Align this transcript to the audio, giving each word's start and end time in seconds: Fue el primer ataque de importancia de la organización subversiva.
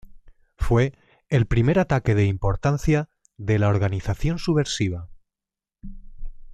Fue 0.57 0.93
el 1.29 1.45
primer 1.45 1.77
ataque 1.77 2.15
de 2.15 2.25
importancia 2.25 3.07
de 3.37 3.59
la 3.59 3.67
organización 3.69 4.39
subversiva. 4.39 5.11